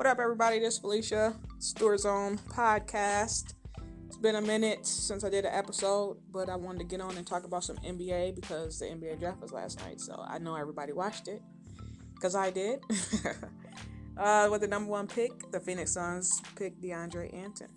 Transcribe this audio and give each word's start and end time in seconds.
What 0.00 0.06
up, 0.06 0.18
everybody? 0.18 0.58
This 0.58 0.76
is 0.76 0.80
Felicia, 0.80 1.34
Stewart 1.58 2.00
Zone 2.00 2.38
Podcast. 2.38 3.52
It's 4.06 4.16
been 4.16 4.36
a 4.36 4.40
minute 4.40 4.86
since 4.86 5.24
I 5.24 5.28
did 5.28 5.44
an 5.44 5.52
episode, 5.52 6.16
but 6.32 6.48
I 6.48 6.56
wanted 6.56 6.78
to 6.78 6.84
get 6.84 7.02
on 7.02 7.18
and 7.18 7.26
talk 7.26 7.44
about 7.44 7.64
some 7.64 7.76
NBA 7.76 8.34
because 8.34 8.78
the 8.78 8.86
NBA 8.86 9.20
draft 9.20 9.42
was 9.42 9.52
last 9.52 9.78
night. 9.80 10.00
So 10.00 10.24
I 10.26 10.38
know 10.38 10.54
everybody 10.54 10.94
watched 10.94 11.28
it 11.28 11.42
because 12.14 12.34
I 12.34 12.50
did. 12.50 12.80
uh, 14.16 14.48
with 14.50 14.62
the 14.62 14.68
number 14.68 14.90
one 14.90 15.06
pick, 15.06 15.52
the 15.52 15.60
Phoenix 15.60 15.92
Suns 15.92 16.40
picked 16.56 16.80
DeAndre 16.80 17.26
Ayton, 17.34 17.68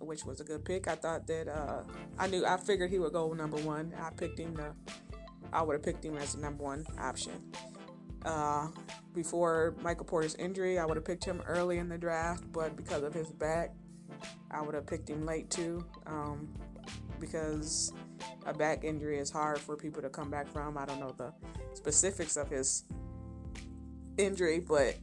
which 0.00 0.24
was 0.24 0.40
a 0.40 0.44
good 0.44 0.64
pick. 0.64 0.88
I 0.88 0.96
thought 0.96 1.28
that 1.28 1.46
uh, 1.46 1.84
I 2.18 2.26
knew 2.26 2.44
I 2.44 2.56
figured 2.56 2.90
he 2.90 2.98
would 2.98 3.12
go 3.12 3.32
number 3.34 3.58
one. 3.58 3.94
I 4.02 4.10
picked 4.10 4.40
him 4.40 4.56
to. 4.56 4.74
I 5.52 5.62
would 5.62 5.74
have 5.74 5.84
picked 5.84 6.04
him 6.04 6.16
as 6.16 6.34
the 6.34 6.40
number 6.40 6.64
one 6.64 6.84
option. 6.98 7.52
Uh, 8.24 8.68
before 9.14 9.76
Michael 9.80 10.04
Porter's 10.04 10.34
injury, 10.36 10.78
I 10.78 10.84
would 10.84 10.96
have 10.96 11.04
picked 11.04 11.24
him 11.24 11.42
early 11.46 11.78
in 11.78 11.88
the 11.88 11.98
draft, 11.98 12.44
but 12.52 12.76
because 12.76 13.02
of 13.02 13.14
his 13.14 13.30
back, 13.30 13.74
I 14.50 14.60
would 14.60 14.74
have 14.74 14.86
picked 14.86 15.08
him 15.08 15.24
late 15.24 15.50
too. 15.50 15.84
Um, 16.06 16.48
because 17.20 17.92
a 18.46 18.52
back 18.52 18.84
injury 18.84 19.18
is 19.18 19.30
hard 19.30 19.58
for 19.58 19.76
people 19.76 20.02
to 20.02 20.08
come 20.08 20.30
back 20.30 20.48
from. 20.48 20.78
I 20.78 20.86
don't 20.86 21.00
know 21.00 21.14
the 21.16 21.32
specifics 21.74 22.36
of 22.36 22.48
his 22.48 22.84
injury, 24.16 24.60
but 24.60 24.96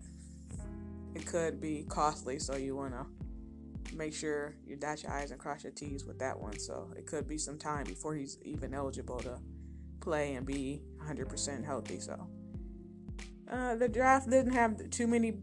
it 1.14 1.26
could 1.26 1.62
be 1.62 1.86
costly, 1.88 2.40
so 2.40 2.56
you 2.56 2.76
want 2.76 2.94
to 2.94 3.06
make 3.96 4.14
sure 4.14 4.56
you 4.66 4.76
dot 4.76 5.04
your 5.04 5.12
I's 5.14 5.32
and 5.32 5.40
cross 5.40 5.64
your 5.64 5.72
T's 5.72 6.06
with 6.06 6.20
that 6.20 6.40
one. 6.40 6.60
So 6.60 6.92
it 6.98 7.06
could 7.06 7.28
be 7.28 7.38
some 7.38 7.58
time 7.58 7.86
before 7.86 8.16
he's 8.16 8.38
even 8.44 8.74
eligible 8.74 9.20
to 9.20 9.40
play 10.02 10.36
and 10.36 10.46
be 10.46 10.82
100% 11.02 11.64
healthy. 11.64 12.00
So 12.00 12.28
uh, 13.52 13.76
the 13.76 13.88
draft 13.88 14.30
didn't 14.30 14.54
have 14.54 14.90
too 14.90 15.08
many 15.08 15.36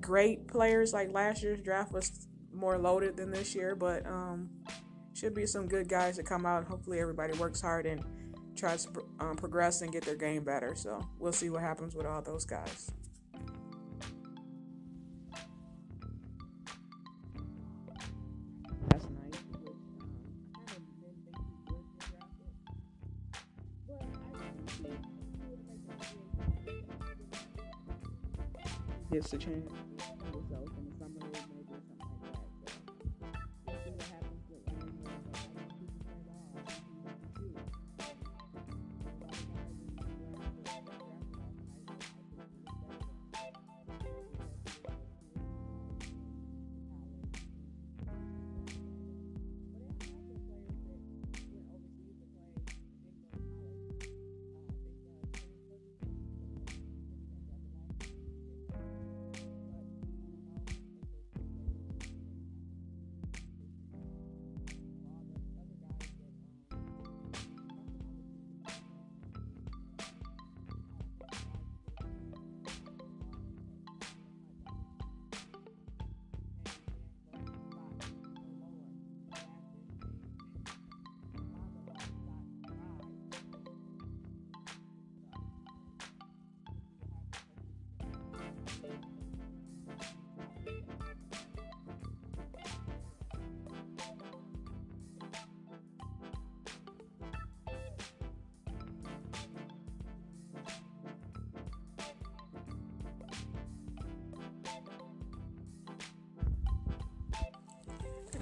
great 0.00 0.46
players 0.46 0.92
like 0.92 1.12
last 1.12 1.42
year's 1.42 1.60
draft 1.60 1.92
was 1.92 2.28
more 2.52 2.78
loaded 2.78 3.16
than 3.16 3.30
this 3.30 3.54
year, 3.54 3.74
but 3.74 4.06
um, 4.06 4.48
should 5.14 5.34
be 5.34 5.46
some 5.46 5.66
good 5.66 5.88
guys 5.88 6.16
that 6.16 6.26
come 6.26 6.46
out. 6.46 6.64
Hopefully, 6.64 7.00
everybody 7.00 7.36
works 7.38 7.60
hard 7.60 7.86
and 7.86 8.04
tries 8.56 8.86
to 8.86 9.04
um, 9.20 9.36
progress 9.36 9.82
and 9.82 9.92
get 9.92 10.04
their 10.04 10.14
game 10.14 10.44
better. 10.44 10.74
So 10.74 11.00
we'll 11.18 11.32
see 11.32 11.50
what 11.50 11.62
happens 11.62 11.94
with 11.94 12.06
all 12.06 12.22
those 12.22 12.44
guys. 12.44 12.90
Gets 29.14 29.32
a 29.32 29.38
chance. 29.38 29.93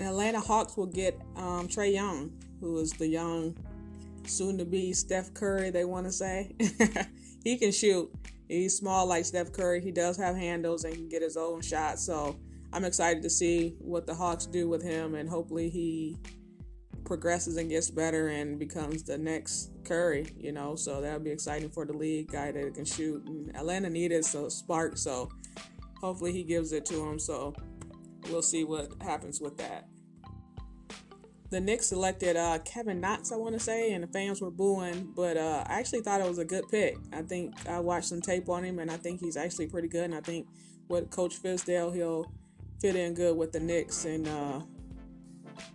The 0.03 0.09
Atlanta 0.09 0.41
Hawks 0.41 0.77
will 0.77 0.87
get 0.87 1.21
um, 1.37 1.69
Trae 1.69 1.93
Young, 1.93 2.33
who 2.61 2.79
is 2.79 2.91
the 2.93 3.07
young, 3.07 3.57
soon 4.27 4.59
to 4.59 4.65
be 4.65 4.93
Steph 4.93 5.33
Curry, 5.33 5.71
they 5.71 5.85
want 5.85 6.07
to 6.07 6.13
say. 6.13 6.55
he 7.45 7.57
can 7.57 7.71
shoot. 7.71 8.13
He's 8.49 8.77
small 8.77 9.07
like 9.07 9.25
Steph 9.25 9.53
Curry. 9.53 9.81
He 9.81 9.93
does 9.93 10.17
have 10.17 10.37
handles 10.37 10.85
and 10.85 10.95
can 10.95 11.09
get 11.09 11.23
his 11.23 11.37
own 11.37 11.61
shot. 11.63 12.01
So 12.01 12.37
I'm 12.73 12.85
excited 12.85 13.23
to 13.23 13.31
see 13.31 13.77
what 13.79 14.07
the 14.07 14.15
Hawks 14.15 14.47
do 14.47 14.69
with 14.69 14.83
him, 14.83 15.15
and 15.15 15.29
hopefully 15.29 15.71
he 15.71 16.19
progresses 17.05 17.57
and 17.57 17.71
gets 17.71 17.91
better 17.91 18.29
and 18.29 18.59
becomes 18.59 19.05
the 19.05 19.17
next 19.17 19.71
Curry. 19.85 20.27
You 20.37 20.51
know, 20.51 20.75
so 20.75 21.01
that'll 21.01 21.21
be 21.21 21.31
exciting 21.31 21.71
for 21.71 21.87
the 21.87 21.93
league 21.93 22.33
guy 22.33 22.51
that 22.51 22.75
can 22.75 22.85
shoot. 22.85 23.25
And 23.27 23.55
Atlanta 23.57 23.89
needed 23.89 24.25
a 24.35 24.51
spark, 24.51 24.99
so 24.99 25.29
hopefully 26.01 26.33
he 26.33 26.43
gives 26.43 26.73
it 26.73 26.85
to 26.87 27.09
him. 27.09 27.21
So 27.21 27.55
we'll 28.31 28.43
see 28.43 28.65
what 28.65 28.91
happens 29.01 29.41
with 29.41 29.57
that. 29.59 29.89
The 31.53 31.61
Knicks 31.61 31.89
selected 31.89 32.35
uh, 32.35 32.61
Kevin 32.65 32.99
Knox, 32.99 33.31
I 33.31 33.37
want 33.37 33.53
to 33.53 33.61
say, 33.61 33.93
and 33.93 34.03
the 34.03 34.07
fans 34.07 34.41
were 34.41 34.51
booing, 34.51 35.13
but 35.15 35.37
uh, 35.37 35.63
I 35.67 35.81
actually 35.81 36.01
thought 36.01 36.23
it 36.23 36.27
was 36.27 36.39
a 36.39 36.47
good 36.47 36.67
pick. 36.71 36.97
I 37.13 37.21
think 37.21 37.53
I 37.69 37.79
watched 37.79 38.07
some 38.07 38.23
tape 38.23 38.49
on 38.49 38.65
him, 38.65 38.79
and 38.79 38.91
I 38.91 38.97
think 38.97 39.21
he's 39.21 39.37
actually 39.37 39.67
pretty 39.67 39.89
good. 39.89 40.05
And 40.05 40.15
I 40.15 40.23
think 40.23 40.47
with 40.89 41.11
Coach 41.11 41.43
Fizdale, 41.43 41.95
he'll 41.95 42.33
fit 42.81 42.97
in 42.97 43.13
good 43.13 43.37
with 43.37 43.53
the 43.53 43.61
Knicks. 43.61 44.07
And 44.07 44.27
uh, 44.27 44.61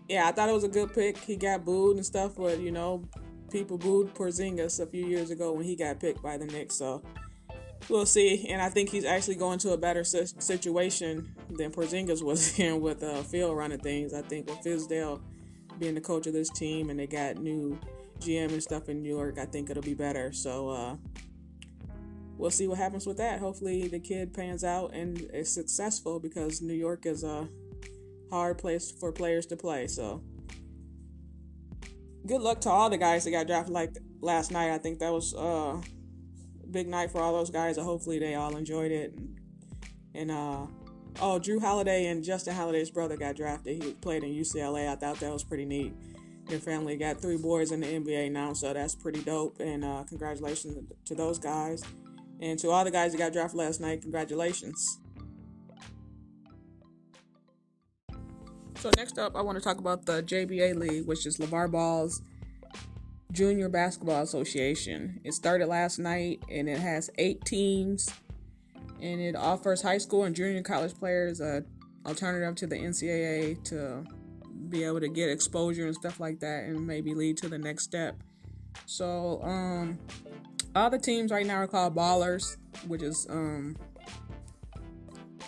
yeah, 0.10 0.28
I 0.28 0.32
thought 0.32 0.50
it 0.50 0.54
was 0.54 0.64
a 0.64 0.68
good 0.68 0.96
pick. 0.96 1.16
He 1.20 1.36
got 1.36 1.64
booed 1.64 1.98
and 1.98 2.06
stuff, 2.06 2.34
but 2.36 2.60
you 2.60 2.72
know, 2.72 3.08
people 3.52 3.78
booed 3.78 4.16
Porzingis 4.16 4.80
a 4.80 4.88
few 4.88 5.06
years 5.06 5.30
ago 5.30 5.52
when 5.54 5.64
he 5.64 5.76
got 5.76 6.00
picked 6.00 6.24
by 6.24 6.38
the 6.38 6.48
Knicks. 6.48 6.74
So 6.74 7.04
we'll 7.88 8.08
see. 8.08 8.48
And 8.50 8.64
I 8.64 8.70
think 8.70 8.90
he's 8.90 9.06
actually 9.06 9.36
going 9.36 9.60
to 9.60 9.74
a 9.74 9.78
better 9.78 10.04
situation 10.04 11.36
than 11.52 11.72
Porzingis 11.72 12.24
was 12.24 12.58
in 12.60 12.82
with 12.82 13.04
uh, 13.04 13.22
Phil 13.22 13.54
running 13.54 13.78
things. 13.78 14.12
I 14.16 14.24
think 14.24 14.50
with 14.50 14.64
Fizdale 14.64 15.22
being 15.80 15.96
the 15.96 16.02
coach 16.02 16.28
of 16.28 16.34
this 16.34 16.50
team 16.50 16.90
and 16.90 17.00
they 17.00 17.08
got 17.08 17.38
new 17.38 17.80
GM 18.20 18.52
and 18.52 18.64
stuff 18.64 18.90
in 18.90 19.02
New 19.02 19.10
York, 19.10 19.38
I 19.38 19.46
think 19.46 19.70
it'll 19.70 19.84
be 19.84 19.94
better. 19.94 20.32
So 20.34 20.70
uh, 20.70 20.96
we'll 22.38 22.52
see 22.52 22.68
what 22.68 22.78
happens 22.78 23.06
with 23.06 23.18
that. 23.18 23.40
Hopefully 23.40 23.88
the 23.88 24.00
kid 24.00 24.34
pans 24.34 24.64
out 24.64 24.94
and 24.94 25.20
is 25.34 25.54
successful 25.54 26.20
because 26.20 26.62
New 26.62 26.74
York 26.74 27.06
is 27.06 27.24
a 27.24 27.48
hard 28.30 28.58
place 28.58 28.92
for 28.92 29.12
players 29.12 29.46
to 29.48 29.56
play. 29.56 29.88
So 29.88 30.24
good 32.26 32.42
luck 32.42 32.62
to 32.62 32.70
all 32.70 32.90
the 32.90 32.98
guys 32.98 33.24
that 33.24 33.32
got 33.32 33.48
drafted 33.48 33.74
like 33.74 33.98
last 34.22 34.52
night. 34.52 34.74
I 34.74 34.78
think 34.78 35.00
that 35.00 35.12
was 35.12 35.34
a 35.34 35.82
big 36.70 36.88
night 36.88 37.12
for 37.12 37.22
all 37.22 37.34
those 37.34 37.50
guys. 37.50 37.78
hopefully 37.78 38.20
they 38.20 38.36
all 38.36 38.56
enjoyed 38.56 38.92
it. 38.92 39.14
And, 39.14 39.40
and 40.14 40.32
uh, 40.32 40.66
oh, 41.22 41.40
Jrue 41.40 41.62
Holiday 41.62 42.08
and 42.08 42.24
Justin 42.24 42.56
Holiday's 42.56 42.90
brother 42.90 43.18
got 43.18 43.36
drafted. 43.36 43.84
He 43.84 43.94
played 43.94 44.24
in 44.24 44.32
UCLA. 44.32 44.90
I 44.90 44.96
thought 44.96 45.20
that 45.20 45.32
was 45.32 45.44
pretty 45.44 45.66
neat. 45.66 45.94
Your 46.50 46.60
family 46.60 46.96
got 46.96 47.20
three 47.20 47.38
boys 47.38 47.72
in 47.72 47.82
the 47.82 47.88
NBA 47.88 48.32
now, 48.32 48.54
so 48.54 48.74
that's 48.74 48.96
pretty 48.96 49.22
dope. 49.22 49.60
And 49.60 49.84
uh, 49.84 50.04
congratulations 50.08 50.78
to 51.06 51.16
those 51.16 51.40
guys. 51.40 51.84
And 52.40 52.58
to 52.60 52.70
all 52.70 52.84
the 52.84 52.92
guys 52.92 53.12
that 53.12 53.18
got 53.18 53.34
drafted 53.34 53.58
last 53.58 53.82
night, 53.82 54.02
congratulations. 54.02 55.00
So 58.76 58.92
next 58.96 59.18
up, 59.18 59.36
I 59.36 59.42
want 59.42 59.58
to 59.58 59.64
talk 59.64 59.80
about 59.80 60.06
the 60.06 60.22
JBA 60.22 60.76
League, 60.76 61.08
which 61.08 61.26
is 61.26 61.38
LaVar 61.38 61.72
Ball's 61.72 62.22
Junior 63.32 63.70
Basketball 63.70 64.22
Association. 64.22 65.20
It 65.24 65.34
started 65.34 65.68
last 65.68 66.00
night 66.00 66.44
and 66.50 66.70
it 66.70 66.78
has 66.78 67.10
eight 67.18 67.44
teams 67.44 68.08
and 69.02 69.22
it 69.22 69.36
offers 69.36 69.82
high 69.82 69.98
school 69.98 70.24
and 70.24 70.36
junior 70.36 70.62
college 70.62 70.94
players 70.96 71.40
a 71.42 71.64
alternative 72.06 72.56
to 72.56 72.68
the 72.68 72.76
NCAA 72.76 73.64
to 73.66 74.06
be 74.70 74.84
able 74.84 75.00
to 75.00 75.10
get 75.10 75.30
exposure 75.30 75.86
and 75.86 75.96
stuff 75.96 76.20
like 76.20 76.40
that 76.40 76.64
and 76.64 76.86
maybe 76.86 77.14
lead 77.14 77.38
to 77.38 77.50
the 77.50 77.58
next 77.58 77.84
step. 77.84 78.16
So, 78.86 79.42
um, 79.44 80.00
all 80.76 80.90
the 80.90 81.00
teams 81.00 81.32
right 81.32 81.46
now 81.46 81.58
are 81.58 81.68
called 81.68 81.96
ballers, 81.96 82.58
which 82.88 83.02
is 83.02 83.28
um 83.30 83.76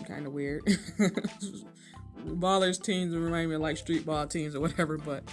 kind 0.06 0.26
of 0.26 0.34
weird. 0.34 0.64
Ballers 2.26 2.82
teams 2.82 3.16
remind 3.16 3.50
me 3.50 3.58
like 3.58 3.78
street 3.78 4.06
ball 4.06 4.28
teams 4.28 4.56
or 4.56 4.60
whatever, 4.60 4.98
but 4.98 5.24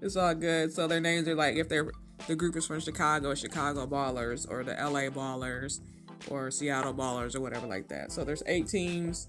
it's 0.00 0.16
all 0.16 0.34
good. 0.34 0.72
So 0.72 0.86
their 0.86 1.00
names 1.00 1.26
are 1.26 1.34
like 1.34 1.56
if 1.56 1.68
they're 1.68 1.90
the 2.26 2.36
group 2.36 2.56
is 2.56 2.66
from 2.66 2.80
Chicago, 2.80 3.34
Chicago 3.34 3.86
Ballers, 3.86 4.46
or 4.48 4.64
the 4.64 4.72
LA 4.72 5.10
Ballers, 5.10 5.80
or 6.30 6.50
Seattle 6.50 6.94
Ballers, 6.94 7.34
or 7.34 7.40
whatever 7.40 7.66
like 7.66 7.88
that. 7.88 8.12
So 8.12 8.24
there's 8.24 8.42
eight 8.46 8.68
teams, 8.68 9.28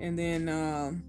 and 0.00 0.18
then 0.18 0.48
um, 0.48 1.02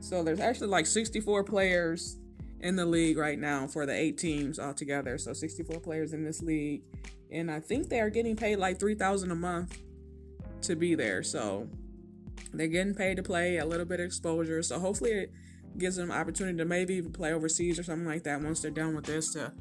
so 0.00 0.22
there's 0.22 0.40
actually 0.40 0.68
like 0.68 0.86
64 0.86 1.44
players 1.44 2.18
in 2.60 2.76
the 2.76 2.86
league 2.86 3.18
right 3.18 3.38
now 3.38 3.66
for 3.66 3.86
the 3.86 3.92
eight 3.92 4.18
teams 4.18 4.58
altogether. 4.58 5.18
So 5.18 5.32
64 5.32 5.80
players 5.80 6.12
in 6.12 6.24
this 6.24 6.42
league, 6.42 6.82
and 7.30 7.50
I 7.50 7.60
think 7.60 7.88
they 7.88 8.00
are 8.00 8.10
getting 8.10 8.36
paid 8.36 8.56
like 8.56 8.78
3,000 8.78 9.30
a 9.30 9.34
month 9.34 9.78
to 10.62 10.76
be 10.76 10.94
there. 10.94 11.22
So 11.22 11.68
they're 12.52 12.68
getting 12.68 12.94
paid 12.94 13.16
to 13.16 13.22
play 13.22 13.58
a 13.58 13.64
little 13.66 13.86
bit 13.86 14.00
of 14.00 14.06
exposure. 14.06 14.62
So 14.62 14.78
hopefully 14.78 15.10
it 15.10 15.32
gives 15.78 15.96
them 15.96 16.10
opportunity 16.10 16.56
to 16.58 16.64
maybe 16.64 16.94
even 16.94 17.12
play 17.12 17.32
overseas 17.32 17.78
or 17.78 17.82
something 17.82 18.06
like 18.06 18.22
that 18.24 18.40
once 18.40 18.60
they're 18.60 18.70
done 18.70 18.94
with 18.94 19.04
this 19.04 19.32
to 19.34 19.52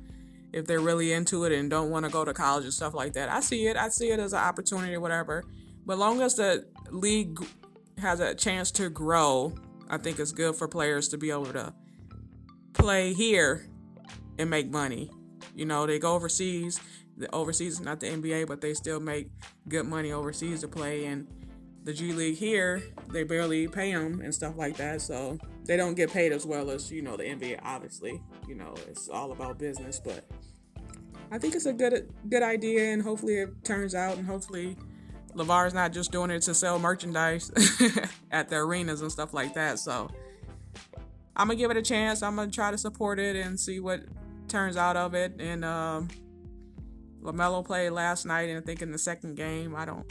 if 0.56 0.66
they're 0.66 0.80
really 0.80 1.12
into 1.12 1.44
it 1.44 1.52
and 1.52 1.70
don't 1.70 1.90
want 1.90 2.06
to 2.06 2.12
go 2.12 2.24
to 2.24 2.34
college 2.34 2.64
and 2.64 2.74
stuff 2.74 2.94
like 2.94 3.12
that. 3.12 3.28
I 3.28 3.42
see 3.42 3.68
it. 3.68 3.76
I 3.76 3.90
see 3.90 4.10
it 4.10 4.22
as 4.22 4.32
an 4.32 4.40
opportunity 4.40 4.96
or 4.96 5.02
whatever. 5.02 5.44
But 5.86 5.98
long 5.98 6.22
as 6.22 6.36
the 6.36 6.66
league 6.92 7.46
has 7.98 8.22
a 8.22 8.34
chance 8.34 8.72
to 8.72 8.90
grow, 8.90 9.54
I 9.90 9.98
think 9.98 10.18
it's 10.18 10.32
good 10.32 10.56
for 10.56 10.70
players 10.70 11.10
to 11.10 11.18
be 11.18 11.30
able 11.30 11.48
to 11.48 11.74
play 12.72 13.14
here 13.14 13.68
and 14.40 14.50
make 14.50 14.72
money. 14.72 15.12
You 15.54 15.66
know, 15.66 15.86
they 15.86 16.00
go 16.00 16.14
overseas. 16.14 16.80
The 17.18 17.34
overseas 17.36 17.74
is 17.74 17.82
not 17.82 18.00
the 18.00 18.08
NBA, 18.08 18.48
but 18.48 18.62
they 18.62 18.74
still 18.74 19.02
make 19.02 19.28
good 19.68 19.86
money 19.86 20.14
overseas 20.14 20.62
to 20.62 20.70
play. 20.70 21.06
And 21.06 21.28
the 21.84 21.92
G 21.92 22.14
League 22.14 22.38
here, 22.38 22.82
they 23.10 23.24
barely 23.24 23.68
pay 23.68 23.92
them 23.92 24.22
and 24.22 24.34
stuff 24.34 24.58
like 24.58 24.78
that. 24.78 25.02
So 25.02 25.38
they 25.66 25.76
don't 25.76 25.96
get 25.96 26.14
paid 26.14 26.32
as 26.32 26.46
well 26.46 26.70
as, 26.70 26.90
you 26.92 27.02
know, 27.02 27.18
the 27.18 27.24
NBA, 27.24 27.60
obviously. 27.62 28.22
You 28.48 28.56
know, 28.56 28.74
it's 28.88 29.10
all 29.10 29.34
about 29.34 29.60
business. 29.60 30.00
But 30.00 30.24
I 31.32 31.38
think 31.38 31.56
it's 31.56 31.66
a 31.66 31.74
good 31.74 32.14
good 32.30 32.44
idea, 32.44 32.94
and 32.94 33.02
hopefully 33.02 33.36
it 33.36 33.64
turns 33.64 33.96
out, 33.96 34.18
and 34.18 34.26
hopefully 34.26 34.78
LaVar's 35.36 35.74
not 35.74 35.92
just 35.92 36.12
doing 36.12 36.32
it 36.32 36.42
to 36.44 36.54
sell 36.54 36.80
merchandise 36.80 37.52
at 38.32 38.50
the 38.50 38.56
arenas 38.56 39.02
and 39.02 39.12
stuff 39.12 39.34
like 39.34 39.54
that. 39.56 39.80
So 39.80 40.10
I'm 41.36 41.48
gonna 41.48 41.56
give 41.56 41.72
it 41.72 41.78
a 41.78 41.82
chance. 41.82 42.24
I'm 42.24 42.36
gonna 42.36 42.52
try 42.52 42.72
to 42.72 42.78
support 42.78 43.20
it 43.20 43.36
and 43.36 43.60
see 43.60 43.80
what 43.80 44.02
turns 44.48 44.78
out 44.78 44.96
of 44.96 45.14
it. 45.14 45.34
And 45.40 45.66
um, 45.66 46.08
Lamelo 47.22 47.66
played 47.66 47.90
last 47.90 48.26
night, 48.26 48.50
and 48.50 48.58
I 48.58 48.62
think 48.62 48.82
in 48.82 48.92
the 48.92 48.98
second 48.98 49.36
game, 49.36 49.76
I 49.76 49.86
don't, 49.86 50.06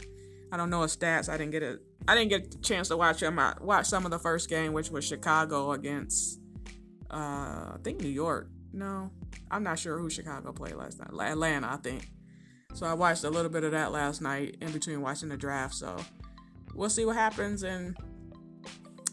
I 0.51 0.57
don't 0.57 0.69
know 0.69 0.83
his 0.83 0.95
stats. 0.95 1.29
I 1.29 1.37
didn't 1.37 1.51
get 1.51 1.63
it. 1.63 1.79
I 2.07 2.13
didn't 2.13 2.29
get 2.29 2.53
a 2.53 2.57
chance 2.59 2.89
to 2.89 2.97
watch 2.97 3.23
him. 3.23 3.39
I 3.39 3.55
watched 3.59 3.87
some 3.87 4.05
of 4.05 4.11
the 4.11 4.19
first 4.19 4.49
game, 4.49 4.73
which 4.73 4.91
was 4.91 5.05
Chicago 5.05 5.71
against, 5.71 6.39
uh, 7.09 7.73
I 7.73 7.77
think 7.83 8.01
New 8.01 8.09
York. 8.09 8.49
No, 8.75 9.09
I'm 9.49 9.63
not 9.63 9.79
sure 9.79 9.97
who 9.97 10.09
Chicago 10.09 10.51
played 10.51 10.75
last 10.75 10.99
night. 10.99 11.31
Atlanta, 11.31 11.71
I 11.71 11.77
think. 11.77 12.09
So 12.73 12.85
I 12.85 12.93
watched 12.93 13.23
a 13.23 13.29
little 13.29 13.49
bit 13.49 13.63
of 13.63 13.71
that 13.71 13.93
last 13.93 14.21
night 14.21 14.57
in 14.59 14.73
between 14.73 15.01
watching 15.01 15.29
the 15.29 15.37
draft. 15.37 15.73
So 15.75 15.95
we'll 16.73 16.89
see 16.89 17.05
what 17.05 17.15
happens. 17.15 17.63
And 17.63 17.95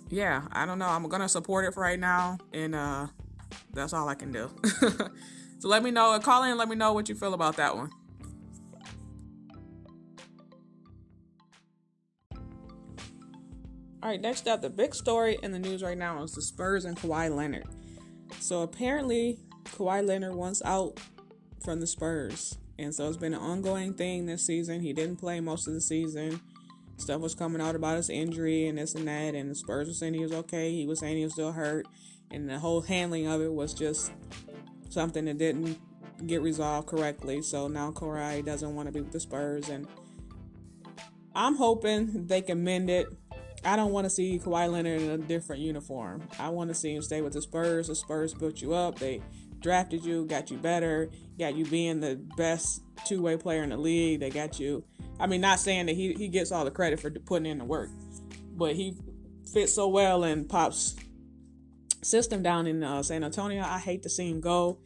yeah, 0.08 0.42
I 0.50 0.66
don't 0.66 0.80
know. 0.80 0.88
I'm 0.88 1.08
gonna 1.08 1.28
support 1.28 1.64
it 1.64 1.74
for 1.74 1.80
right 1.80 1.98
now, 1.98 2.38
and 2.52 2.74
uh, 2.74 3.06
that's 3.72 3.92
all 3.92 4.08
I 4.08 4.16
can 4.16 4.32
do. 4.32 4.50
so 5.60 5.68
let 5.68 5.84
me 5.84 5.92
know. 5.92 6.18
Call 6.18 6.42
in 6.42 6.58
let 6.58 6.68
me 6.68 6.74
know 6.74 6.92
what 6.92 7.08
you 7.08 7.14
feel 7.14 7.32
about 7.32 7.56
that 7.58 7.76
one. 7.76 7.90
All 14.02 14.08
right, 14.08 14.20
next 14.20 14.48
up, 14.48 14.60
the 14.60 14.70
big 14.70 14.92
story 14.92 15.38
in 15.44 15.52
the 15.52 15.60
news 15.60 15.84
right 15.84 15.96
now 15.96 16.20
is 16.24 16.32
the 16.32 16.42
Spurs 16.42 16.84
and 16.84 16.96
Kawhi 16.96 17.32
Leonard. 17.32 17.68
So 18.40 18.62
apparently, 18.62 19.38
Kawhi 19.64 20.06
Leonard 20.06 20.34
wants 20.34 20.62
out 20.64 21.00
from 21.64 21.80
the 21.80 21.86
Spurs. 21.86 22.58
And 22.78 22.94
so 22.94 23.08
it's 23.08 23.16
been 23.16 23.34
an 23.34 23.40
ongoing 23.40 23.94
thing 23.94 24.26
this 24.26 24.44
season. 24.44 24.80
He 24.80 24.92
didn't 24.92 25.16
play 25.16 25.40
most 25.40 25.68
of 25.68 25.74
the 25.74 25.80
season. 25.80 26.40
Stuff 26.96 27.20
was 27.20 27.34
coming 27.34 27.60
out 27.60 27.74
about 27.74 27.96
his 27.96 28.10
injury 28.10 28.66
and 28.66 28.78
this 28.78 28.94
and 28.94 29.06
that. 29.06 29.34
And 29.34 29.50
the 29.50 29.54
Spurs 29.54 29.88
were 29.88 29.94
saying 29.94 30.14
he 30.14 30.22
was 30.22 30.32
okay. 30.32 30.72
He 30.72 30.86
was 30.86 31.00
saying 31.00 31.16
he 31.16 31.24
was 31.24 31.32
still 31.32 31.52
hurt. 31.52 31.86
And 32.30 32.48
the 32.48 32.58
whole 32.58 32.80
handling 32.80 33.26
of 33.26 33.40
it 33.40 33.52
was 33.52 33.74
just 33.74 34.12
something 34.88 35.24
that 35.26 35.38
didn't 35.38 35.78
get 36.26 36.42
resolved 36.42 36.88
correctly. 36.88 37.42
So 37.42 37.68
now 37.68 37.90
Kawhi 37.92 38.44
doesn't 38.44 38.74
want 38.74 38.88
to 38.88 38.92
be 38.92 39.00
with 39.00 39.12
the 39.12 39.20
Spurs. 39.20 39.68
And 39.68 39.86
I'm 41.34 41.56
hoping 41.56 42.26
they 42.26 42.42
can 42.42 42.64
mend 42.64 42.90
it 42.90 43.08
I 43.64 43.76
don't 43.76 43.92
want 43.92 44.06
to 44.06 44.10
see 44.10 44.40
Kawhi 44.40 44.70
Leonard 44.70 45.02
in 45.02 45.10
a 45.10 45.18
different 45.18 45.62
uniform. 45.62 46.26
I 46.38 46.48
want 46.48 46.70
to 46.70 46.74
see 46.74 46.94
him 46.94 47.02
stay 47.02 47.20
with 47.20 47.32
the 47.32 47.42
Spurs. 47.42 47.86
The 47.86 47.94
Spurs 47.94 48.34
built 48.34 48.60
you 48.60 48.74
up. 48.74 48.98
They 48.98 49.22
drafted 49.62 50.04
you, 50.04 50.26
got 50.26 50.50
you 50.50 50.58
better, 50.58 51.10
got 51.38 51.54
you 51.54 51.64
being 51.64 52.00
the 52.00 52.16
best 52.36 52.82
two 53.04 53.22
way 53.22 53.36
player 53.36 53.62
in 53.62 53.70
the 53.70 53.76
league. 53.76 54.20
They 54.20 54.30
got 54.30 54.58
you. 54.58 54.84
I 55.18 55.26
mean, 55.26 55.40
not 55.40 55.60
saying 55.60 55.86
that 55.86 55.96
he, 55.96 56.12
he 56.14 56.28
gets 56.28 56.52
all 56.52 56.64
the 56.64 56.70
credit 56.70 57.00
for 57.00 57.10
putting 57.10 57.46
in 57.46 57.58
the 57.58 57.64
work, 57.64 57.90
but 58.56 58.74
he 58.74 58.96
fits 59.52 59.72
so 59.72 59.88
well 59.88 60.24
in 60.24 60.46
Pop's 60.46 60.96
system 62.02 62.42
down 62.42 62.66
in 62.66 62.82
uh, 62.82 63.02
San 63.02 63.22
Antonio. 63.22 63.62
I 63.62 63.78
hate 63.78 64.02
to 64.02 64.08
see 64.08 64.28
him 64.28 64.40
go. 64.40 64.78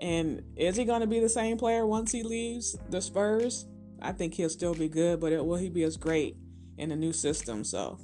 And 0.00 0.42
is 0.56 0.76
he 0.76 0.84
going 0.84 1.00
to 1.00 1.06
be 1.06 1.20
the 1.20 1.28
same 1.28 1.56
player 1.56 1.86
once 1.86 2.12
he 2.12 2.22
leaves 2.22 2.76
the 2.90 3.00
Spurs? 3.00 3.66
I 4.02 4.12
think 4.12 4.34
he'll 4.34 4.50
still 4.50 4.74
be 4.74 4.88
good, 4.88 5.20
but 5.20 5.32
it, 5.32 5.44
will 5.44 5.56
he 5.56 5.70
be 5.70 5.82
as 5.84 5.96
great? 5.96 6.36
in 6.78 6.90
a 6.90 6.96
new 6.96 7.12
system. 7.12 7.64
So 7.64 7.98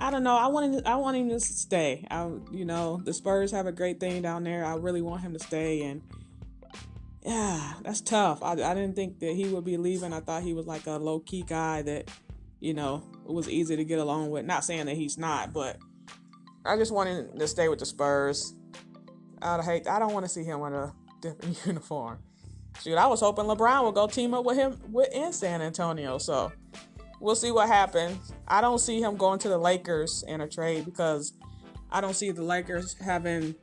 I 0.00 0.10
don't 0.10 0.22
know. 0.22 0.36
I 0.36 0.46
want 0.46 0.86
I 0.86 0.96
want 0.96 1.16
him 1.16 1.28
to 1.28 1.38
stay. 1.38 2.06
I 2.10 2.24
you 2.50 2.64
know 2.64 3.00
the 3.04 3.12
Spurs 3.12 3.52
have 3.52 3.66
a 3.66 3.72
great 3.72 4.00
thing 4.00 4.22
down 4.22 4.44
there. 4.44 4.64
I 4.64 4.74
really 4.76 5.02
want 5.02 5.20
him 5.20 5.34
to 5.34 5.38
stay 5.38 5.82
and. 5.82 6.02
Yeah, 7.22 7.74
that's 7.82 8.00
tough. 8.00 8.42
I, 8.42 8.52
I 8.52 8.72
didn't 8.74 8.96
think 8.96 9.18
that 9.20 9.34
he 9.34 9.46
would 9.46 9.62
be 9.62 9.76
leaving. 9.76 10.14
I 10.14 10.20
thought 10.20 10.42
he 10.42 10.54
was 10.54 10.66
like 10.66 10.86
a 10.86 10.92
low 10.92 11.20
key 11.20 11.42
guy 11.42 11.82
that, 11.82 12.10
you 12.60 12.72
know, 12.72 13.02
was 13.26 13.46
easy 13.46 13.76
to 13.76 13.84
get 13.84 13.98
along 13.98 14.30
with. 14.30 14.46
Not 14.46 14.64
saying 14.64 14.86
that 14.86 14.96
he's 14.96 15.18
not, 15.18 15.52
but 15.52 15.76
I 16.64 16.78
just 16.78 16.92
wanted 16.92 17.38
to 17.38 17.46
stay 17.46 17.68
with 17.68 17.78
the 17.78 17.84
Spurs. 17.84 18.54
I'd 19.42 19.62
hate. 19.62 19.86
I 19.86 19.98
don't 19.98 20.14
want 20.14 20.24
to 20.24 20.30
see 20.30 20.44
him 20.44 20.62
in 20.62 20.72
a 20.72 20.94
different 21.20 21.60
uniform. 21.66 22.20
Shoot, 22.82 22.96
I 22.96 23.06
was 23.06 23.20
hoping 23.20 23.44
LeBron 23.44 23.84
would 23.84 23.94
go 23.94 24.06
team 24.06 24.32
up 24.32 24.44
with 24.44 24.56
him 24.56 24.78
with 24.90 25.12
in 25.12 25.32
San 25.34 25.60
Antonio. 25.60 26.16
So 26.16 26.52
we'll 27.20 27.36
see 27.36 27.52
what 27.52 27.68
happens. 27.68 28.32
I 28.48 28.60
don't 28.60 28.78
see 28.78 29.00
him 29.00 29.16
going 29.16 29.38
to 29.40 29.48
the 29.48 29.58
Lakers 29.58 30.24
in 30.26 30.40
a 30.40 30.48
trade 30.48 30.84
because 30.84 31.34
I 31.90 32.00
don't 32.00 32.14
see 32.14 32.30
the 32.30 32.42
Lakers 32.42 32.96
having 32.98 33.54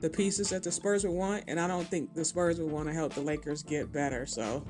the 0.00 0.10
pieces 0.10 0.50
that 0.50 0.62
the 0.62 0.72
Spurs 0.72 1.04
would 1.04 1.12
want, 1.12 1.44
and 1.46 1.60
I 1.60 1.66
don't 1.66 1.86
think 1.86 2.14
the 2.14 2.24
Spurs 2.24 2.58
would 2.58 2.70
want 2.70 2.88
to 2.88 2.94
help 2.94 3.14
the 3.14 3.20
Lakers 3.20 3.62
get 3.62 3.92
better. 3.92 4.26
So 4.26 4.66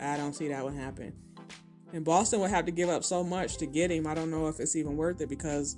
I 0.00 0.16
don't 0.16 0.34
see 0.34 0.48
that 0.48 0.64
would 0.64 0.74
happen. 0.74 1.12
And 1.92 2.04
Boston 2.04 2.40
would 2.40 2.50
have 2.50 2.66
to 2.66 2.72
give 2.72 2.88
up 2.88 3.04
so 3.04 3.24
much 3.24 3.56
to 3.58 3.66
get 3.66 3.90
him. 3.90 4.06
I 4.06 4.14
don't 4.14 4.30
know 4.30 4.48
if 4.48 4.60
it's 4.60 4.76
even 4.76 4.96
worth 4.96 5.20
it 5.20 5.28
because 5.28 5.76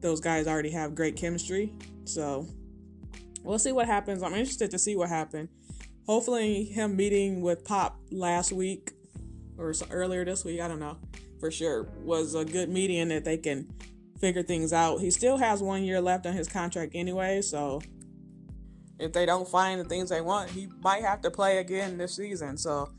those 0.00 0.20
guys 0.20 0.46
already 0.46 0.70
have 0.70 0.94
great 0.94 1.16
chemistry. 1.16 1.72
So 2.04 2.46
we'll 3.42 3.58
see 3.58 3.72
what 3.72 3.86
happens. 3.86 4.22
I'm 4.22 4.34
interested 4.34 4.70
to 4.70 4.78
see 4.78 4.96
what 4.96 5.08
happened. 5.08 5.48
Hopefully, 6.06 6.64
him 6.64 6.96
meeting 6.96 7.42
with 7.42 7.64
Pop 7.64 8.00
last 8.10 8.50
week 8.50 8.92
or 9.58 9.74
earlier 9.90 10.24
this 10.24 10.44
week, 10.44 10.60
I 10.60 10.68
don't 10.68 10.80
know 10.80 10.98
for 11.42 11.50
sure, 11.50 11.88
was 12.04 12.36
a 12.36 12.44
good 12.44 12.68
meeting 12.68 13.08
that 13.08 13.24
they 13.24 13.36
can 13.36 13.68
figure 14.20 14.44
things 14.44 14.72
out. 14.72 15.00
He 15.00 15.10
still 15.10 15.36
has 15.38 15.60
one 15.60 15.82
year 15.82 16.00
left 16.00 16.24
on 16.24 16.34
his 16.34 16.46
contract 16.46 16.92
anyway, 16.94 17.42
so 17.42 17.82
if 19.00 19.12
they 19.12 19.26
don't 19.26 19.48
find 19.48 19.80
the 19.80 19.84
things 19.84 20.10
they 20.10 20.20
want, 20.20 20.50
he 20.50 20.68
might 20.84 21.02
have 21.02 21.20
to 21.22 21.32
play 21.32 21.58
again 21.58 21.98
this 21.98 22.14
season. 22.14 22.56
So 22.56 22.92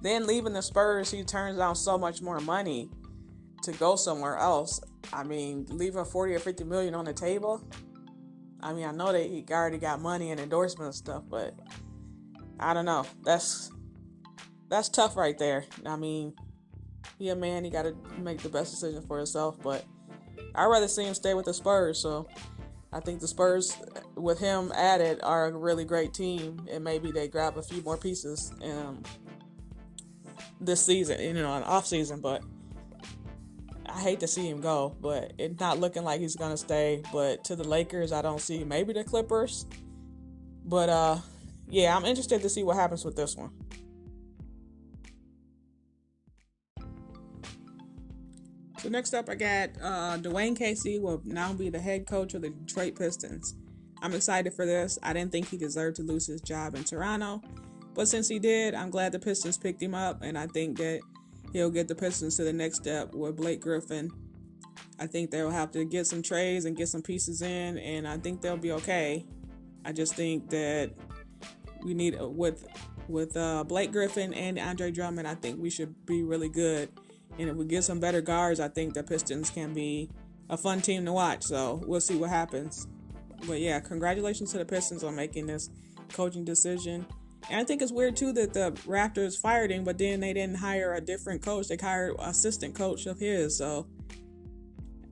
then 0.00 0.26
leaving 0.26 0.54
the 0.54 0.62
Spurs, 0.62 1.10
he 1.10 1.24
turns 1.24 1.58
down 1.58 1.76
so 1.76 1.98
much 1.98 2.22
more 2.22 2.40
money 2.40 2.88
to 3.64 3.72
go 3.72 3.96
somewhere 3.96 4.38
else. 4.38 4.80
I 5.12 5.22
mean, 5.22 5.66
leaving 5.68 6.02
40 6.02 6.34
or 6.34 6.38
50 6.38 6.64
million 6.64 6.94
on 6.94 7.04
the 7.04 7.12
table. 7.12 7.62
I 8.62 8.72
mean, 8.72 8.86
I 8.86 8.92
know 8.92 9.12
that 9.12 9.26
he 9.26 9.44
already 9.50 9.76
got 9.76 10.00
money 10.00 10.30
and 10.30 10.40
endorsement 10.40 10.86
and 10.86 10.94
stuff, 10.94 11.24
but 11.28 11.54
I 12.58 12.72
don't 12.72 12.86
know. 12.86 13.04
That's 13.24 13.70
that's 14.70 14.88
tough 14.88 15.16
right 15.16 15.36
there. 15.36 15.64
I 15.84 15.96
mean, 15.96 16.32
yeah, 17.18 17.34
man, 17.34 17.64
he 17.64 17.70
got 17.70 17.82
to 17.82 17.94
make 18.18 18.38
the 18.38 18.48
best 18.48 18.70
decision 18.70 19.02
for 19.02 19.18
himself. 19.18 19.58
But 19.62 19.84
I'd 20.54 20.66
rather 20.66 20.88
see 20.88 21.04
him 21.04 21.14
stay 21.14 21.34
with 21.34 21.44
the 21.44 21.52
Spurs. 21.52 21.98
So 21.98 22.28
I 22.92 23.00
think 23.00 23.20
the 23.20 23.28
Spurs, 23.28 23.76
with 24.14 24.38
him 24.38 24.72
added, 24.74 25.20
are 25.22 25.46
a 25.46 25.52
really 25.52 25.84
great 25.84 26.14
team, 26.14 26.66
and 26.70 26.82
maybe 26.82 27.10
they 27.10 27.28
grab 27.28 27.58
a 27.58 27.62
few 27.62 27.82
more 27.82 27.96
pieces 27.96 28.52
um, 28.62 29.02
this 30.60 30.80
season, 30.80 31.20
you 31.20 31.34
know, 31.34 31.52
an 31.54 31.64
off 31.64 31.86
season. 31.86 32.20
But 32.20 32.42
I 33.86 34.00
hate 34.00 34.20
to 34.20 34.28
see 34.28 34.48
him 34.48 34.60
go, 34.60 34.96
but 35.00 35.32
it's 35.36 35.58
not 35.58 35.78
looking 35.78 36.04
like 36.04 36.20
he's 36.20 36.36
gonna 36.36 36.56
stay. 36.56 37.02
But 37.12 37.42
to 37.44 37.56
the 37.56 37.64
Lakers, 37.64 38.12
I 38.12 38.22
don't 38.22 38.40
see 38.40 38.62
maybe 38.62 38.92
the 38.92 39.02
Clippers. 39.02 39.66
But 40.64 40.88
uh, 40.88 41.18
yeah, 41.68 41.96
I'm 41.96 42.04
interested 42.04 42.40
to 42.42 42.48
see 42.48 42.62
what 42.62 42.76
happens 42.76 43.04
with 43.04 43.16
this 43.16 43.36
one. 43.36 43.50
Next 48.90 49.14
up, 49.14 49.28
I 49.28 49.36
got 49.36 49.70
uh, 49.80 50.18
Dwane 50.18 50.56
Casey 50.56 50.98
will 50.98 51.22
now 51.24 51.52
be 51.52 51.70
the 51.70 51.78
head 51.78 52.08
coach 52.08 52.34
of 52.34 52.42
the 52.42 52.50
Detroit 52.50 52.98
Pistons. 52.98 53.54
I'm 54.02 54.12
excited 54.14 54.52
for 54.52 54.66
this. 54.66 54.98
I 55.00 55.12
didn't 55.12 55.30
think 55.30 55.48
he 55.48 55.56
deserved 55.56 55.94
to 55.96 56.02
lose 56.02 56.26
his 56.26 56.40
job 56.40 56.74
in 56.74 56.82
Toronto, 56.82 57.40
but 57.94 58.08
since 58.08 58.26
he 58.26 58.40
did, 58.40 58.74
I'm 58.74 58.90
glad 58.90 59.12
the 59.12 59.20
Pistons 59.20 59.56
picked 59.56 59.80
him 59.80 59.94
up, 59.94 60.22
and 60.22 60.36
I 60.36 60.48
think 60.48 60.76
that 60.78 61.02
he'll 61.52 61.70
get 61.70 61.86
the 61.86 61.94
Pistons 61.94 62.36
to 62.38 62.42
the 62.42 62.52
next 62.52 62.78
step 62.78 63.14
with 63.14 63.36
Blake 63.36 63.60
Griffin. 63.60 64.10
I 64.98 65.06
think 65.06 65.30
they'll 65.30 65.50
have 65.50 65.70
to 65.70 65.84
get 65.84 66.08
some 66.08 66.20
trades 66.20 66.64
and 66.64 66.76
get 66.76 66.88
some 66.88 67.02
pieces 67.02 67.42
in, 67.42 67.78
and 67.78 68.08
I 68.08 68.18
think 68.18 68.42
they'll 68.42 68.56
be 68.56 68.72
okay. 68.72 69.24
I 69.84 69.92
just 69.92 70.16
think 70.16 70.50
that 70.50 70.90
we 71.84 71.94
need 71.94 72.20
with 72.20 72.66
with 73.06 73.36
uh, 73.36 73.62
Blake 73.62 73.92
Griffin 73.92 74.34
and 74.34 74.58
Andre 74.58 74.90
Drummond. 74.90 75.28
I 75.28 75.36
think 75.36 75.62
we 75.62 75.70
should 75.70 75.94
be 76.06 76.24
really 76.24 76.48
good 76.48 76.90
and 77.38 77.48
if 77.48 77.56
we 77.56 77.64
get 77.64 77.84
some 77.84 78.00
better 78.00 78.20
guards, 78.20 78.60
I 78.60 78.68
think 78.68 78.94
the 78.94 79.02
Pistons 79.02 79.50
can 79.50 79.74
be 79.74 80.10
a 80.48 80.56
fun 80.56 80.80
team 80.80 81.04
to 81.06 81.12
watch. 81.12 81.42
So 81.44 81.82
we'll 81.86 82.00
see 82.00 82.16
what 82.16 82.30
happens. 82.30 82.86
But 83.46 83.60
yeah, 83.60 83.80
congratulations 83.80 84.52
to 84.52 84.58
the 84.58 84.64
Pistons 84.64 85.04
on 85.04 85.14
making 85.14 85.46
this 85.46 85.70
coaching 86.12 86.44
decision. 86.44 87.06
And 87.48 87.60
I 87.60 87.64
think 87.64 87.80
it's 87.82 87.92
weird 87.92 88.16
too 88.16 88.32
that 88.34 88.52
the 88.52 88.72
Raptors 88.86 89.38
fired 89.38 89.70
him, 89.70 89.84
but 89.84 89.96
then 89.96 90.20
they 90.20 90.32
didn't 90.32 90.56
hire 90.56 90.94
a 90.94 91.00
different 91.00 91.42
coach. 91.42 91.68
They 91.68 91.76
hired 91.76 92.16
assistant 92.18 92.74
coach 92.74 93.06
of 93.06 93.18
his. 93.18 93.56
So 93.56 93.86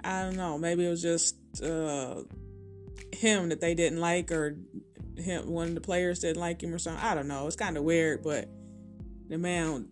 I 0.05 0.23
don't 0.23 0.37
know. 0.37 0.59
Maybe 0.59 0.87
it 0.87 0.91
was 0.91 1.03
just 1.03 1.37
uh, 1.63 2.23
him 3.13 3.49
that 3.49 3.61
they 3.61 3.75
didn't 3.75 4.01
like, 4.01 4.31
or 4.31 4.59
him 5.17 5.51
one 5.51 5.69
of 5.69 5.75
the 5.75 5.81
players 5.81 6.21
didn't 6.21 6.41
like 6.41 6.63
him, 6.63 6.75
or 6.75 6.79
something. 6.79 7.03
I 7.03 7.15
don't 7.15 7.29
know. 7.29 7.47
It's 7.47 7.57
kind 7.57 7.77
of 7.77 7.85
weird, 7.85 8.23
but 8.23 8.49
the 9.29 9.39
man 9.39 9.89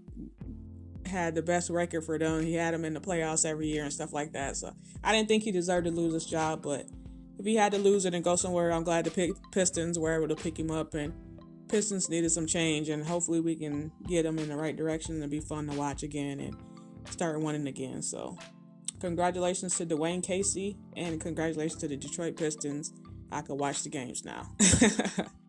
had 1.07 1.35
the 1.35 1.43
best 1.43 1.71
record 1.71 2.05
for 2.05 2.19
them. 2.19 2.43
He 2.43 2.55
had 2.55 2.75
them 2.75 2.85
in 2.85 2.95
the 2.95 3.01
playoffs 3.01 3.45
every 3.45 3.69
year 3.69 3.85
and 3.85 3.93
stuff 3.93 4.13
like 4.13 4.33
that. 4.33 4.57
So 4.57 4.73
I 5.03 5.13
didn't 5.13 5.29
think 5.29 5.43
he 5.43 5.53
deserved 5.53 5.87
to 5.87 5.91
lose 5.91 6.15
his 6.15 6.27
job, 6.27 6.63
but 6.63 6.87
if 7.39 7.45
he 7.45 7.55
had 7.55 7.73
to 7.73 7.79
lose 7.79 8.05
it 8.05 8.15
and 8.15 8.25
go 8.25 8.37
somewhere, 8.37 8.73
I'm 8.73 8.85
glad 8.85 9.05
the 9.05 9.35
Pistons 9.53 9.99
were 9.99 10.15
able 10.15 10.35
to 10.35 10.43
pick 10.43 10.59
him 10.59 10.71
up. 10.71 10.95
And 10.95 11.13
Pistons 11.69 12.09
needed 12.09 12.31
some 12.31 12.47
change, 12.47 12.89
and 12.89 13.05
hopefully 13.05 13.41
we 13.41 13.57
can 13.57 13.91
get 14.07 14.23
them 14.23 14.39
in 14.39 14.49
the 14.49 14.57
right 14.57 14.77
direction 14.77 15.21
and 15.21 15.31
be 15.31 15.41
fun 15.41 15.67
to 15.69 15.77
watch 15.77 16.03
again 16.03 16.41
and 16.41 16.57
start 17.11 17.41
winning 17.41 17.67
again. 17.67 18.03
So 18.03 18.39
congratulations 19.01 19.77
to 19.77 19.87
Dwane 19.87 20.23
Casey 20.23 20.77
and 20.97 21.21
congratulations 21.21 21.81
to 21.81 21.89
the 21.89 21.97
Detroit 21.97 22.37
Pistons. 22.37 22.93
I 23.31 23.43
can 23.43 23.59
watch 23.59 23.83
the 23.83 23.91
games 23.91 24.25
now. 24.25 24.51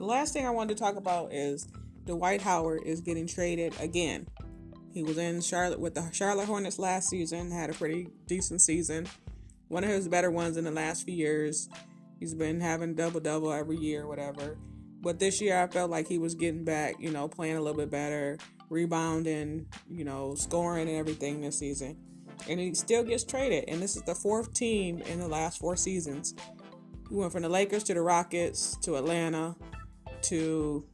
The 0.00 0.06
last 0.06 0.32
thing 0.32 0.46
I 0.46 0.50
wanted 0.50 0.78
to 0.78 0.82
talk 0.82 0.96
about 0.96 1.30
is 1.30 1.68
Dwight 2.06 2.40
Howard 2.40 2.84
is 2.86 3.02
getting 3.02 3.26
traded 3.26 3.78
again. 3.78 4.26
He 4.94 5.02
was 5.02 5.18
in 5.18 5.42
Charlotte 5.42 5.78
with 5.78 5.94
the 5.94 6.10
Charlotte 6.10 6.46
Hornets 6.46 6.78
last 6.78 7.10
season, 7.10 7.50
had 7.50 7.68
a 7.68 7.74
pretty 7.74 8.08
decent 8.26 8.62
season. 8.62 9.06
One 9.68 9.84
of 9.84 9.90
his 9.90 10.08
better 10.08 10.30
ones 10.30 10.56
in 10.56 10.64
the 10.64 10.70
last 10.70 11.04
few 11.04 11.14
years. 11.14 11.68
He's 12.18 12.32
been 12.32 12.62
having 12.62 12.94
double 12.94 13.20
double 13.20 13.52
every 13.52 13.76
year, 13.76 14.06
whatever. 14.06 14.56
But 15.02 15.18
this 15.18 15.38
year 15.38 15.62
I 15.62 15.66
felt 15.66 15.90
like 15.90 16.08
he 16.08 16.16
was 16.16 16.34
getting 16.34 16.64
back, 16.64 16.94
you 16.98 17.10
know, 17.10 17.28
playing 17.28 17.58
a 17.58 17.60
little 17.60 17.76
bit 17.76 17.90
better, 17.90 18.38
rebounding, 18.70 19.66
you 19.90 20.06
know, 20.06 20.34
scoring 20.34 20.88
and 20.88 20.96
everything 20.96 21.42
this 21.42 21.58
season. 21.58 21.98
And 22.48 22.58
he 22.58 22.72
still 22.72 23.04
gets 23.04 23.24
traded. 23.24 23.66
And 23.68 23.82
this 23.82 23.96
is 23.96 24.02
the 24.04 24.14
fourth 24.14 24.54
team 24.54 25.00
in 25.00 25.20
the 25.20 25.28
last 25.28 25.58
four 25.58 25.76
seasons. 25.76 26.34
He 27.10 27.14
went 27.16 27.32
from 27.32 27.42
the 27.42 27.50
Lakers 27.50 27.84
to 27.84 27.92
the 27.92 28.00
Rockets 28.00 28.78
to 28.78 28.96
Atlanta 28.96 29.56
to 30.24 30.84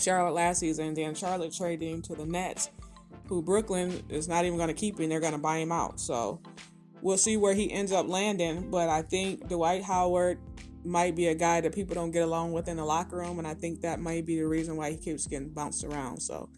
Charlotte 0.00 0.34
last 0.34 0.60
season. 0.60 0.94
Then 0.94 1.14
Charlotte 1.14 1.54
him 1.54 2.02
to 2.02 2.14
the 2.14 2.26
Nets, 2.26 2.70
who 3.26 3.42
Brooklyn 3.42 4.02
is 4.08 4.28
not 4.28 4.44
even 4.44 4.56
going 4.56 4.68
to 4.68 4.74
keep 4.74 4.98
him. 4.98 5.08
They're 5.08 5.20
going 5.20 5.32
to 5.32 5.38
buy 5.38 5.58
him 5.58 5.72
out. 5.72 6.00
So 6.00 6.40
we'll 7.02 7.18
see 7.18 7.36
where 7.36 7.54
he 7.54 7.70
ends 7.72 7.92
up 7.92 8.08
landing. 8.08 8.70
But 8.70 8.88
I 8.88 9.02
think 9.02 9.48
Dwight 9.48 9.82
Howard 9.82 10.38
might 10.84 11.16
be 11.16 11.28
a 11.28 11.34
guy 11.34 11.60
that 11.60 11.74
people 11.74 11.94
don't 11.94 12.10
get 12.10 12.22
along 12.22 12.52
with 12.52 12.68
in 12.68 12.76
the 12.76 12.84
locker 12.84 13.16
room. 13.16 13.38
And 13.38 13.46
I 13.46 13.54
think 13.54 13.80
that 13.82 14.00
might 14.00 14.26
be 14.26 14.36
the 14.36 14.46
reason 14.46 14.76
why 14.76 14.90
he 14.90 14.96
keeps 14.96 15.26
getting 15.26 15.50
bounced 15.50 15.84
around. 15.84 16.20
So 16.20 16.48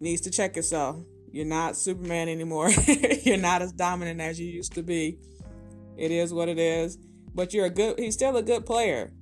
needs 0.00 0.20
to 0.22 0.30
check 0.30 0.54
himself. 0.54 0.96
You're 1.30 1.46
not 1.46 1.76
Superman 1.76 2.28
anymore. 2.28 2.70
you're 3.22 3.38
not 3.38 3.62
as 3.62 3.72
dominant 3.72 4.20
as 4.20 4.38
you 4.38 4.46
used 4.46 4.74
to 4.74 4.82
be. 4.82 5.18
It 5.96 6.10
is 6.10 6.32
what 6.32 6.48
it 6.48 6.58
is. 6.58 6.98
But 7.34 7.54
you're 7.54 7.66
a 7.66 7.70
good 7.70 7.98
he's 7.98 8.14
still 8.14 8.36
a 8.36 8.42
good 8.42 8.66
player 8.66 9.12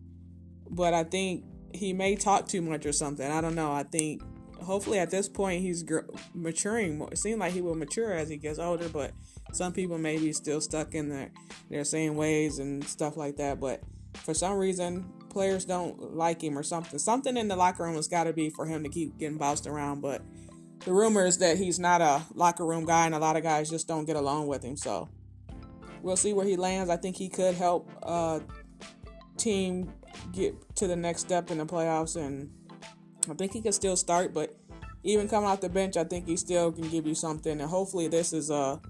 but 0.70 0.94
I 0.94 1.04
think 1.04 1.44
he 1.72 1.92
may 1.92 2.16
talk 2.16 2.48
too 2.48 2.62
much 2.62 2.86
or 2.86 2.92
something. 2.92 3.30
I 3.30 3.40
don't 3.40 3.54
know. 3.54 3.72
I 3.72 3.82
think 3.82 4.22
hopefully 4.62 4.98
at 4.98 5.10
this 5.10 5.28
point 5.28 5.62
he's 5.62 5.82
gr- 5.82 6.00
maturing 6.34 6.98
more. 6.98 7.08
It 7.10 7.18
seems 7.18 7.38
like 7.38 7.52
he 7.52 7.60
will 7.60 7.74
mature 7.74 8.12
as 8.12 8.28
he 8.28 8.36
gets 8.36 8.58
older, 8.58 8.88
but 8.88 9.12
some 9.52 9.72
people 9.72 9.98
may 9.98 10.18
be 10.18 10.32
still 10.32 10.60
stuck 10.60 10.94
in 10.94 11.08
their 11.08 11.30
their 11.68 11.84
same 11.84 12.16
ways 12.16 12.58
and 12.58 12.84
stuff 12.84 13.16
like 13.16 13.36
that. 13.36 13.60
But 13.60 13.82
for 14.14 14.34
some 14.34 14.56
reason, 14.56 15.10
players 15.28 15.64
don't 15.64 16.16
like 16.16 16.42
him 16.42 16.58
or 16.58 16.62
something. 16.62 16.98
Something 16.98 17.36
in 17.36 17.48
the 17.48 17.56
locker 17.56 17.84
room 17.84 17.96
has 17.96 18.08
got 18.08 18.24
to 18.24 18.32
be 18.32 18.50
for 18.50 18.66
him 18.66 18.82
to 18.82 18.88
keep 18.88 19.18
getting 19.18 19.38
bounced 19.38 19.66
around. 19.66 20.00
But 20.00 20.22
the 20.84 20.92
rumor 20.92 21.26
is 21.26 21.38
that 21.38 21.56
he's 21.56 21.78
not 21.78 22.00
a 22.00 22.22
locker 22.34 22.66
room 22.66 22.84
guy, 22.84 23.06
and 23.06 23.14
a 23.14 23.18
lot 23.18 23.36
of 23.36 23.42
guys 23.42 23.70
just 23.70 23.88
don't 23.88 24.04
get 24.04 24.16
along 24.16 24.46
with 24.46 24.62
him. 24.62 24.76
So 24.76 25.08
we'll 26.02 26.16
see 26.16 26.32
where 26.32 26.46
he 26.46 26.56
lands. 26.56 26.90
I 26.90 26.96
think 26.96 27.16
he 27.16 27.28
could 27.28 27.54
help 27.54 27.90
uh, 28.02 28.40
team 29.36 29.92
get 30.32 30.54
to 30.76 30.86
the 30.86 30.96
next 30.96 31.22
step 31.22 31.50
in 31.50 31.58
the 31.58 31.66
playoffs, 31.66 32.16
and 32.16 32.50
I 33.28 33.34
think 33.34 33.52
he 33.52 33.60
can 33.60 33.72
still 33.72 33.96
start. 33.96 34.32
But 34.34 34.54
even 35.02 35.28
coming 35.28 35.48
off 35.48 35.60
the 35.60 35.68
bench, 35.68 35.96
I 35.96 36.04
think 36.04 36.26
he 36.26 36.36
still 36.36 36.72
can 36.72 36.88
give 36.88 37.06
you 37.06 37.14
something. 37.14 37.60
And 37.60 37.70
hopefully, 37.70 38.08
this 38.08 38.32
is 38.32 38.50
a 38.50 38.80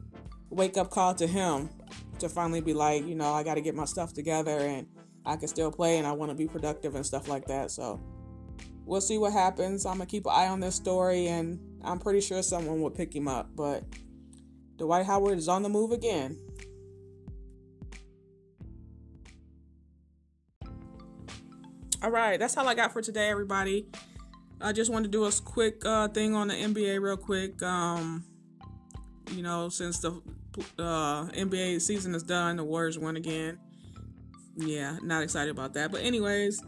wake 0.50 0.77
up 0.77 0.91
call 0.91 1.15
to 1.15 1.27
him 1.27 1.71
to 2.19 2.29
finally 2.29 2.61
be 2.61 2.75
like, 2.75 3.07
you 3.07 3.15
know, 3.15 3.33
I 3.33 3.43
got 3.43 3.55
to 3.55 3.61
get 3.61 3.75
my 3.75 3.85
stuff 3.85 4.12
together, 4.12 4.59
and 4.59 4.87
I 5.25 5.37
can 5.37 5.49
still 5.49 5.71
play, 5.71 5.99
and 5.99 6.07
I 6.07 6.12
want 6.12 6.31
to 6.31 6.37
be 6.37 6.47
productive 6.47 6.95
and 6.95 7.05
stuff 7.05 7.29
like 7.29 7.47
that. 7.47 7.71
So 7.71 8.00
we'll 8.85 9.00
see 9.00 9.19
what 9.19 9.33
happens. 9.33 9.87
I'm 9.87 9.99
gonna 9.99 10.07
keep 10.07 10.27
an 10.27 10.33
eye 10.35 10.49
on 10.49 10.61
this 10.61 10.75
story, 10.75 11.29
and 11.29 11.61
I'm 11.85 11.99
pretty 11.99 12.21
sure 12.21 12.43
someone 12.43 12.81
will 12.81 12.91
pick 12.91 13.15
him 13.15 13.29
up. 13.29 13.55
But 13.55 13.85
Dwight 14.77 15.07
Howard 15.07 15.39
is 15.39 15.49
on 15.49 15.62
the 15.62 15.69
move 15.69 15.93
again. 15.93 16.39
All 22.02 22.11
right, 22.11 22.40
that's 22.40 22.57
all 22.57 22.66
I 22.66 22.75
got 22.75 22.95
for 22.95 23.02
today, 23.02 23.28
everybody. 23.28 23.85
I 24.59 24.73
just 24.73 24.90
wanted 24.90 25.12
to 25.12 25.19
do 25.19 25.25
a 25.26 25.33
quick 25.33 25.85
uh, 25.85 26.09
thing 26.09 26.35
on 26.35 26.49
the 26.49 26.54
NBA, 26.54 26.99
real 26.99 27.19
quick. 27.19 27.62
Um, 27.62 28.25
you 29.33 29.42
know, 29.42 29.69
since 29.69 29.99
the 29.99 30.12
uh, 30.78 31.26
NBA 31.26 31.83
season 31.83 32.14
is 32.14 32.23
done, 32.23 32.57
the 32.57 32.64
Warriors 32.64 32.99
won 32.99 33.16
again. 33.16 33.59
Yeah, 34.57 34.97
not 35.02 35.23
excited 35.23 35.50
about 35.50 35.75
that. 35.75 35.92
But 35.92 36.00
anyways, 36.00 36.64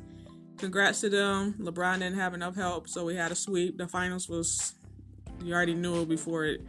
congrats 0.59 1.01
to 1.01 1.09
them. 1.09 1.55
LeBron 1.59 2.01
didn't 2.01 2.19
have 2.19 2.35
enough 2.35 2.55
help, 2.55 2.87
so 2.87 3.07
we 3.07 3.17
had 3.17 3.33
a 3.33 3.35
sweep. 3.35 3.79
The 3.79 3.89
finals 3.89 4.29
was 4.29 4.75
you 5.43 5.55
already 5.55 5.75
knew 5.75 6.03
it 6.03 6.11
before 6.11 6.45
it 6.45 6.61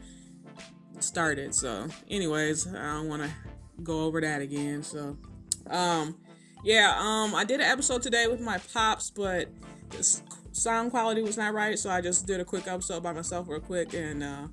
started. 1.00 1.54
So, 1.54 1.90
anyways, 2.10 2.66
I 2.68 2.94
don't 2.94 3.10
want 3.10 3.24
to 3.24 3.30
go 3.84 4.06
over 4.06 4.22
that 4.22 4.42
again. 4.42 4.84
So, 4.84 5.18
um, 5.70 6.16
yeah, 6.64 6.96
um, 6.98 7.36
I 7.36 7.44
did 7.44 7.60
an 7.60 7.66
episode 7.66 8.02
today 8.02 8.28
with 8.28 8.40
my 8.40 8.58
pops, 8.74 9.10
but 9.10 9.50
the 9.90 10.22
sound 10.54 10.92
quality 10.92 11.22
was 11.22 11.38
not 11.38 11.54
right, 11.54 11.78
so 11.78 11.90
I 11.90 12.00
just 12.00 12.26
did 12.26 12.40
a 12.40 12.46
quick 12.46 12.68
episode 12.68 13.04
by 13.04 13.12
myself, 13.12 13.50
real 13.50 13.60
quick, 13.60 13.94
and 13.94 14.24
uh, 14.24 14.48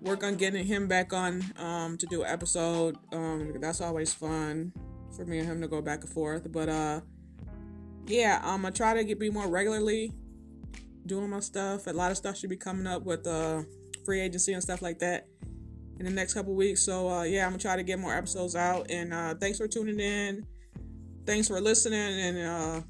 work 0.00 0.24
on 0.24 0.34
getting 0.34 0.66
him 0.66 0.88
back 0.88 1.12
on 1.12 1.44
um, 1.58 1.96
to 1.98 2.06
do 2.06 2.22
an 2.22 2.30
episode. 2.30 2.96
Um, 3.12 3.52
that's 3.60 3.80
always 3.80 4.12
fun 4.12 4.72
for 5.16 5.24
me 5.24 5.38
and 5.38 5.48
him 5.48 5.60
to 5.60 5.68
go 5.68 5.80
back 5.80 6.02
and 6.02 6.12
forth. 6.12 6.50
But 6.50 6.68
uh, 6.68 7.00
yeah, 8.06 8.40
I'm 8.42 8.62
gonna 8.62 8.72
try 8.72 8.94
to 8.94 9.04
get 9.04 9.20
be 9.20 9.30
more 9.30 9.48
regularly 9.48 10.12
doing 11.06 11.30
my 11.30 11.40
stuff. 11.40 11.86
A 11.86 11.90
lot 11.90 12.10
of 12.10 12.16
stuff 12.16 12.36
should 12.36 12.50
be 12.50 12.56
coming 12.56 12.86
up 12.86 13.04
with 13.04 13.26
uh, 13.26 13.62
free 14.04 14.20
agency 14.20 14.52
and 14.52 14.62
stuff 14.62 14.82
like 14.82 14.98
that 14.98 15.28
in 15.98 16.04
the 16.04 16.10
next 16.10 16.34
couple 16.34 16.54
weeks. 16.54 16.82
So 16.82 17.08
uh, 17.08 17.22
yeah, 17.22 17.44
I'm 17.44 17.52
gonna 17.52 17.62
try 17.62 17.76
to 17.76 17.82
get 17.82 17.98
more 17.98 18.14
episodes 18.14 18.56
out. 18.56 18.90
And 18.90 19.14
uh, 19.14 19.34
thanks 19.34 19.58
for 19.58 19.68
tuning 19.68 20.00
in 20.00 20.46
thanks 21.26 21.48
for 21.48 21.60
listening 21.60 21.98
and 21.98 22.38
uh, 22.38 22.80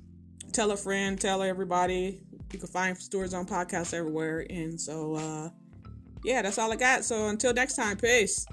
tell 0.52 0.70
a 0.70 0.76
friend, 0.76 1.20
tell 1.20 1.42
everybody. 1.42 2.20
You 2.52 2.58
can 2.58 2.68
find 2.68 2.96
stories 2.96 3.34
on 3.34 3.46
podcasts 3.46 3.92
everywhere. 3.92 4.46
And 4.48 4.80
so, 4.80 5.14
uh, 5.14 5.50
yeah, 6.22 6.42
that's 6.42 6.58
all 6.58 6.72
I 6.72 6.76
got. 6.76 7.04
So 7.04 7.28
until 7.28 7.52
next 7.52 7.74
time, 7.74 7.96
peace. 7.96 8.46